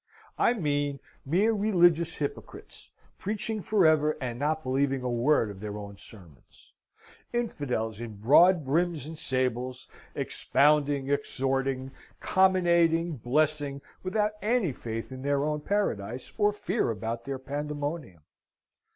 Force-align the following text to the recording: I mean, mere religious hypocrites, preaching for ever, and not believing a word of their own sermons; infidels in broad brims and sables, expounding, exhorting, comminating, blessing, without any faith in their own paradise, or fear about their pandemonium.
I 0.39 0.53
mean, 0.53 0.99
mere 1.27 1.53
religious 1.53 2.15
hypocrites, 2.15 2.89
preaching 3.19 3.61
for 3.61 3.85
ever, 3.85 4.17
and 4.19 4.39
not 4.39 4.63
believing 4.63 5.03
a 5.03 5.11
word 5.11 5.51
of 5.51 5.59
their 5.59 5.77
own 5.77 5.95
sermons; 5.97 6.73
infidels 7.31 7.99
in 7.99 8.15
broad 8.15 8.65
brims 8.65 9.05
and 9.05 9.15
sables, 9.15 9.87
expounding, 10.15 11.11
exhorting, 11.11 11.91
comminating, 12.19 13.17
blessing, 13.17 13.79
without 14.01 14.31
any 14.41 14.71
faith 14.71 15.11
in 15.11 15.21
their 15.21 15.43
own 15.45 15.61
paradise, 15.61 16.33
or 16.35 16.51
fear 16.51 16.89
about 16.89 17.23
their 17.25 17.37
pandemonium. 17.37 18.23